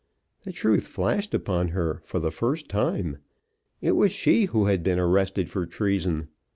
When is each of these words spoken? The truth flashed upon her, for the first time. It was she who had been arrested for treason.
The 0.41 0.51
truth 0.51 0.87
flashed 0.87 1.31
upon 1.35 1.67
her, 1.67 2.01
for 2.03 2.17
the 2.19 2.31
first 2.31 2.69
time. 2.69 3.19
It 3.81 3.91
was 3.91 4.11
she 4.11 4.45
who 4.45 4.65
had 4.65 4.81
been 4.81 4.97
arrested 4.97 5.47
for 5.51 5.67
treason. 5.67 6.29